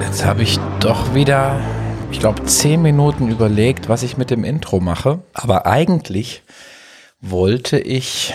[0.00, 1.58] Jetzt habe ich doch wieder,
[2.12, 5.22] ich glaube, zehn Minuten überlegt, was ich mit dem Intro mache.
[5.32, 6.42] Aber eigentlich
[7.20, 8.34] wollte ich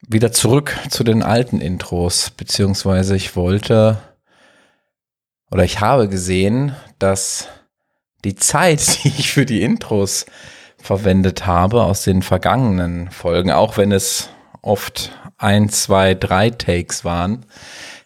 [0.00, 3.98] wieder zurück zu den alten Intros, beziehungsweise ich wollte
[5.50, 7.48] oder ich habe gesehen, dass
[8.24, 10.26] die Zeit, die ich für die Intros
[10.78, 14.30] verwendet habe aus den vergangenen Folgen, auch wenn es
[14.62, 17.44] oft ein, zwei, drei Takes waren,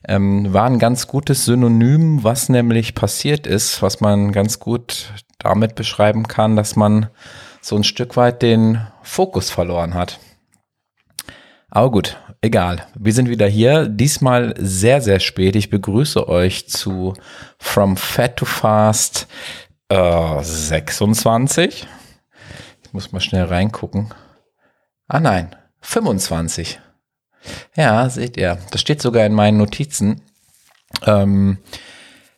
[0.07, 5.75] ähm, war ein ganz gutes Synonym, was nämlich passiert ist, was man ganz gut damit
[5.75, 7.09] beschreiben kann, dass man
[7.61, 10.19] so ein Stück weit den Fokus verloren hat.
[11.71, 12.87] Aber gut, egal.
[12.99, 13.89] Wir sind wieder hier.
[13.89, 15.55] Diesmal sehr, sehr spät.
[15.55, 17.15] Ich begrüße euch zu
[17.59, 19.29] From Fat to Fast
[19.89, 21.87] äh, 26.
[22.83, 24.13] Ich muss mal schnell reingucken.
[25.07, 26.81] Ah nein, 25.
[27.77, 28.59] Ja, seht ihr.
[28.71, 30.23] Das steht sogar in meinen Notizen.
[31.07, 31.59] Ähm,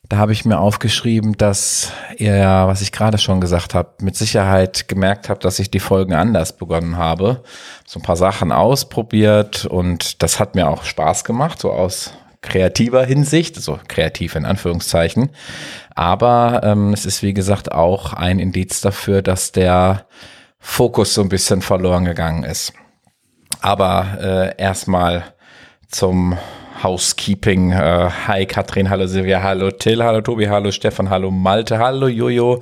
[0.08, 2.34] da habe ich mir aufgeschrieben, dass ihr
[2.66, 6.58] was ich gerade schon gesagt habe, mit Sicherheit gemerkt habt, dass ich die Folgen anders
[6.58, 7.42] begonnen habe.
[7.86, 13.06] So ein paar Sachen ausprobiert und das hat mir auch Spaß gemacht, so aus kreativer
[13.06, 15.30] Hinsicht, so kreativ in Anführungszeichen.
[15.94, 20.04] Aber ähm, es ist wie gesagt auch ein Indiz dafür, dass der
[20.58, 22.74] Fokus so ein bisschen verloren gegangen ist.
[23.62, 25.22] Aber äh, erstmal
[25.88, 26.36] zum
[26.82, 27.70] Housekeeping.
[27.70, 32.60] Äh, hi Katrin, hallo Silvia, hallo Till, hallo Tobi, hallo Stefan, hallo Malte, hallo Jojo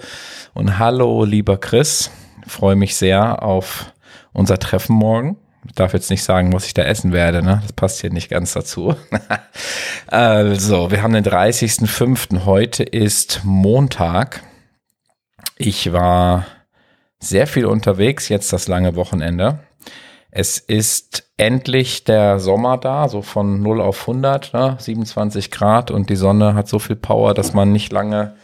[0.53, 2.11] und hallo lieber Chris.
[2.47, 3.95] Freue mich sehr auf
[4.35, 5.39] unser Treffen morgen.
[5.67, 7.61] Ich darf jetzt nicht sagen, was ich da essen werde, ne?
[7.63, 8.95] Das passt hier nicht ganz dazu.
[10.07, 12.45] also, wir haben den 30.05.
[12.45, 14.43] Heute ist Montag.
[15.57, 16.45] Ich war
[17.21, 19.61] sehr viel unterwegs, jetzt das lange Wochenende.
[20.33, 24.77] Es ist endlich der Sommer da, so von 0 auf 100, ne?
[24.79, 28.35] 27 Grad und die Sonne hat so viel Power, dass man nicht lange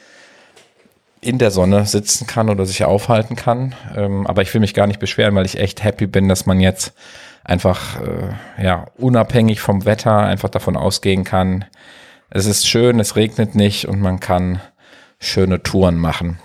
[1.20, 3.74] in der Sonne sitzen kann oder sich aufhalten kann.
[3.96, 6.60] Ähm, aber ich will mich gar nicht beschweren, weil ich echt happy bin, dass man
[6.60, 6.92] jetzt
[7.44, 11.64] einfach äh, ja unabhängig vom Wetter einfach davon ausgehen kann.
[12.30, 14.60] Es ist schön, es regnet nicht und man kann
[15.20, 16.38] schöne Touren machen.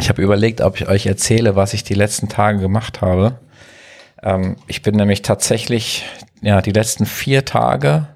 [0.00, 3.38] Ich habe überlegt, ob ich euch erzähle, was ich die letzten Tage gemacht habe.
[4.22, 6.04] Ähm, ich bin nämlich tatsächlich,
[6.40, 8.08] ja, die letzten vier Tage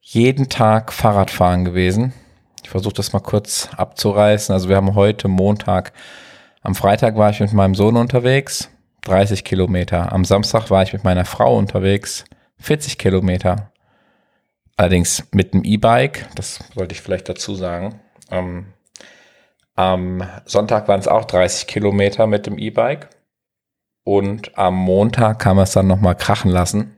[0.00, 2.12] jeden Tag Fahrradfahren gewesen.
[2.62, 4.52] Ich versuche das mal kurz abzureißen.
[4.52, 5.92] Also wir haben heute Montag.
[6.62, 8.70] Am Freitag war ich mit meinem Sohn unterwegs,
[9.02, 10.12] 30 Kilometer.
[10.12, 12.24] Am Samstag war ich mit meiner Frau unterwegs,
[12.58, 13.72] 40 Kilometer.
[14.76, 18.00] Allerdings mit dem E-Bike, das sollte ich vielleicht dazu sagen.
[18.30, 18.66] Ähm,
[19.74, 23.08] am Sonntag waren es auch 30 Kilometer mit dem E-Bike.
[24.04, 26.96] Und am Montag kann man es dann nochmal krachen lassen.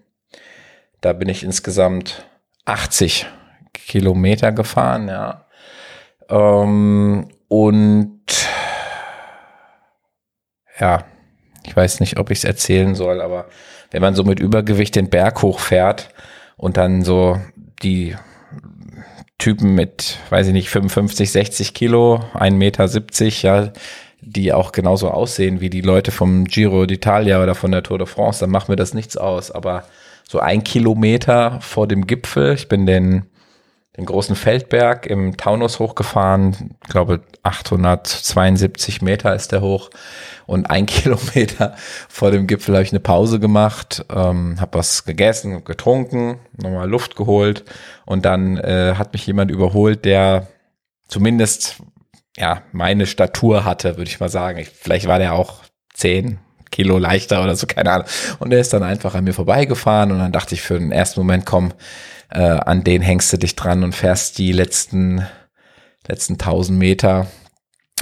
[1.01, 2.27] Da bin ich insgesamt
[2.65, 3.27] 80
[3.73, 5.47] Kilometer gefahren, ja.
[6.29, 8.23] Ähm, und
[10.79, 11.05] ja,
[11.65, 13.47] ich weiß nicht, ob ich es erzählen soll, aber
[13.91, 16.09] wenn man so mit Übergewicht den Berg hochfährt
[16.57, 17.39] und dann so
[17.83, 18.17] die
[19.39, 22.87] Typen mit, weiß ich nicht, 55, 60 Kilo, 1,70 Meter,
[23.43, 23.73] ja,
[24.23, 28.07] die auch genauso aussehen wie die Leute vom Giro d'Italia oder von der Tour de
[28.07, 29.51] France, dann macht mir das nichts aus.
[29.51, 29.85] Aber
[30.29, 33.27] so ein Kilometer vor dem Gipfel, ich bin den,
[33.97, 39.91] den großen Feldberg im Taunus hochgefahren, ich glaube 872 Meter ist der hoch
[40.47, 41.75] und ein Kilometer
[42.09, 47.17] vor dem Gipfel habe ich eine Pause gemacht, ähm, habe was gegessen, getrunken, nochmal Luft
[47.17, 47.65] geholt
[48.07, 50.47] und dann äh, hat mich jemand überholt, der
[51.09, 51.83] zumindest
[52.37, 54.59] ja, meine Statur hatte, würde ich mal sagen.
[54.59, 55.63] Ich, vielleicht war der auch
[55.93, 56.39] zehn
[56.71, 58.07] Kilo leichter oder so, keine Ahnung.
[58.39, 61.21] Und er ist dann einfach an mir vorbeigefahren und dann dachte ich für den ersten
[61.21, 61.73] Moment, komm,
[62.31, 65.27] äh, an den hängst du dich dran und fährst die letzten,
[66.09, 67.27] letzten tausend Meter.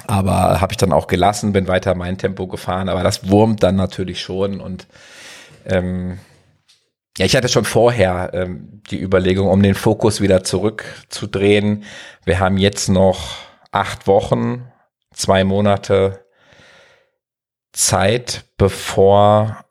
[0.06, 3.76] Aber habe ich dann auch gelassen, bin weiter mein Tempo gefahren, aber das wurmt dann
[3.76, 4.86] natürlich schon und
[5.66, 6.18] ähm,
[7.18, 11.84] ja, ich hatte schon vorher ähm, die Überlegung, um den Fokus wieder zurückzudrehen.
[12.24, 14.70] Wir haben jetzt noch acht Wochen,
[15.12, 16.24] zwei Monate
[17.72, 19.64] Zeit, bevor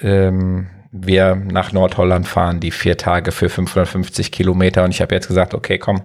[0.00, 4.84] ähm, wir nach Nordholland fahren, die vier Tage für 550 Kilometer.
[4.84, 6.02] Und ich habe jetzt gesagt, okay, komm,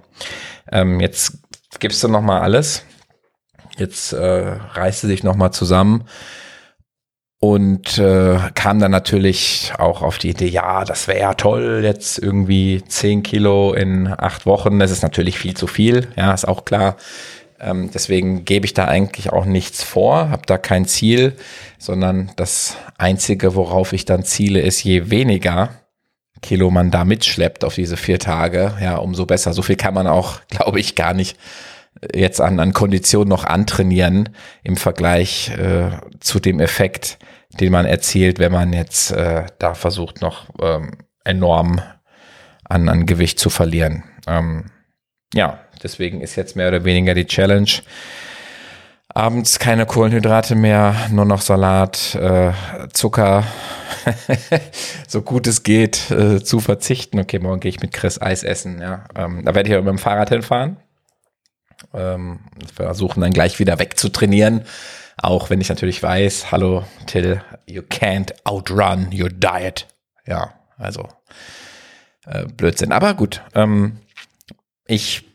[0.71, 1.39] ähm, jetzt
[1.79, 2.85] gibst du noch mal alles.
[3.77, 6.05] Jetzt äh, reißt du dich noch mal zusammen
[7.41, 12.19] und äh, kam dann natürlich auch auf die Idee, ja, das wäre ja toll, jetzt
[12.19, 14.77] irgendwie zehn Kilo in acht Wochen.
[14.77, 16.97] Das ist natürlich viel zu viel, ja, ist auch klar.
[17.61, 21.35] Ähm, deswegen gebe ich da eigentlich auch nichts vor, habe da kein Ziel,
[21.77, 25.69] sondern das Einzige, worauf ich dann ziele, ist je weniger
[26.41, 29.53] Kilo man da mitschleppt auf diese vier Tage, ja, umso besser.
[29.53, 31.37] So viel kann man auch, glaube ich, gar nicht
[32.15, 34.29] jetzt an, an Kondition noch antrainieren
[34.63, 37.19] im Vergleich äh, zu dem Effekt,
[37.59, 41.81] den man erzielt, wenn man jetzt äh, da versucht, noch ähm, enorm
[42.63, 44.03] an, an Gewicht zu verlieren.
[44.25, 44.71] Ähm,
[45.33, 47.69] ja, deswegen ist jetzt mehr oder weniger die Challenge.
[49.13, 52.53] Abends keine Kohlenhydrate mehr, nur noch Salat, äh,
[52.93, 53.43] Zucker,
[55.07, 57.19] so gut es geht, äh, zu verzichten.
[57.19, 58.79] Okay, morgen gehe ich mit Chris Eis essen.
[58.81, 60.77] Ja, ähm, da werde ich aber mit dem Fahrrad hinfahren.
[61.93, 62.39] Ähm,
[62.73, 64.63] versuchen dann gleich wieder wegzutrainieren.
[65.17, 69.87] Auch wenn ich natürlich weiß, hallo Till, you can't outrun your diet.
[70.25, 71.09] Ja, also
[72.25, 72.93] äh, Blödsinn.
[72.93, 73.97] Aber gut, ähm,
[74.87, 75.30] ich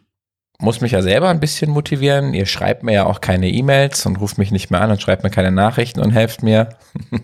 [0.58, 2.32] muss mich ja selber ein bisschen motivieren.
[2.32, 5.22] Ihr schreibt mir ja auch keine E-Mails und ruft mich nicht mehr an und schreibt
[5.22, 6.70] mir keine Nachrichten und helft mir.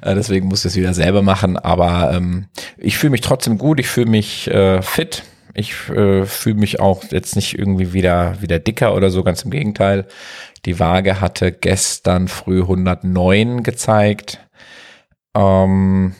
[0.00, 1.56] Äh, deswegen muss ich es wieder selber machen.
[1.56, 2.46] Aber ähm,
[2.76, 5.22] ich fühle mich trotzdem gut, ich fühle mich äh, fit.
[5.54, 9.52] Ich äh, fühle mich auch jetzt nicht irgendwie wieder, wieder dicker oder so, ganz im
[9.52, 10.06] Gegenteil.
[10.64, 14.40] Die Waage hatte gestern früh 109 gezeigt.
[15.36, 16.16] Ähm,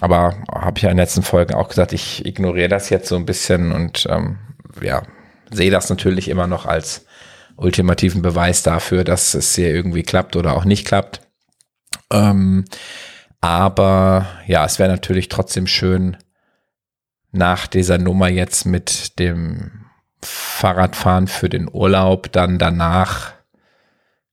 [0.00, 3.16] aber habe ich ja in den letzten Folgen auch gesagt, ich ignoriere das jetzt so
[3.16, 4.38] ein bisschen und ähm,
[4.82, 5.02] ja,
[5.50, 7.06] sehe das natürlich immer noch als
[7.56, 11.20] ultimativen Beweis dafür, dass es hier irgendwie klappt oder auch nicht klappt.
[12.10, 12.64] Ähm,
[13.40, 16.16] aber ja, es wäre natürlich trotzdem schön,
[17.30, 19.86] nach dieser Nummer jetzt mit dem
[20.22, 23.32] Fahrradfahren für den Urlaub dann danach,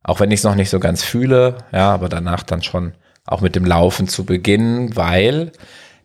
[0.04, 2.94] auch wenn ich es noch nicht so ganz fühle, ja, aber danach dann schon
[3.26, 5.52] auch mit dem Laufen zu beginnen, weil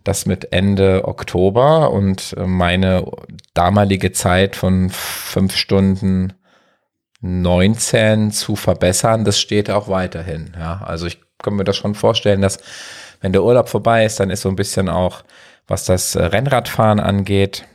[0.04, 3.04] das mit Ende Oktober und äh, meine
[3.54, 6.32] damalige Zeit von fünf Stunden
[7.20, 10.54] 19 zu verbessern, das steht auch weiterhin.
[10.58, 12.58] Ja, also ich kann mir das schon vorstellen, dass
[13.20, 15.22] wenn der Urlaub vorbei ist, dann ist so ein bisschen auch,
[15.66, 17.66] was das äh, Rennradfahren angeht,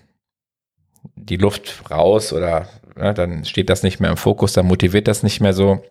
[1.16, 2.68] die Luft raus oder
[2.98, 5.84] ja, dann steht das nicht mehr im Fokus, dann motiviert das nicht mehr so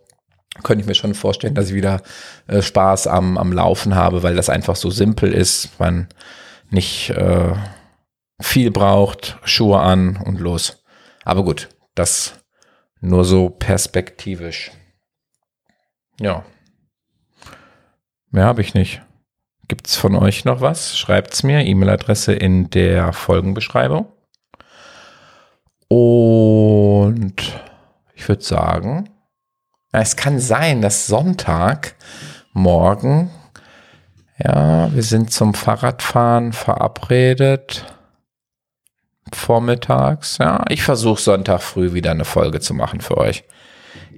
[0.63, 2.03] könnte ich mir schon vorstellen, dass ich wieder
[2.47, 5.81] äh, Spaß am, am Laufen habe, weil das einfach so simpel ist.
[5.81, 6.09] Man
[6.71, 7.55] nicht äh,
[8.41, 10.83] viel braucht, Schuhe an und los.
[11.25, 12.35] Aber gut, das
[13.01, 14.71] nur so perspektivisch.
[16.21, 16.45] Ja.
[18.31, 19.03] Mehr habe ich nicht.
[19.69, 20.99] Gibt's von euch noch was?
[20.99, 21.65] Schreibt's mir.
[21.65, 24.07] E-Mail-Adresse in der Folgenbeschreibung.
[25.89, 27.37] Und
[28.15, 29.09] ich würde sagen,
[30.01, 31.95] es kann sein, dass Sonntag
[32.53, 33.31] morgen,
[34.39, 37.85] ja, wir sind zum Fahrradfahren verabredet.
[39.33, 40.65] Vormittags, ja.
[40.69, 43.45] Ich versuche Sonntag früh wieder eine Folge zu machen für euch.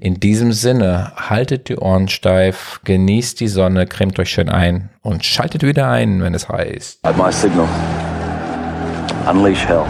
[0.01, 5.25] In diesem Sinne, haltet die Ohren steif, genießt die Sonne, cremt euch schön ein und
[5.25, 7.01] schaltet wieder ein, wenn es heißt.
[7.03, 7.69] At my signal.
[9.27, 9.85] Unleash hell.